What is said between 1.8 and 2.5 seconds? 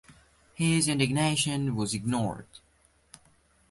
ignored.